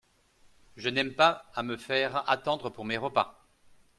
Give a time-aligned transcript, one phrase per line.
[0.77, 3.45] Je n’aime pas à me faire attendre pour mes repas.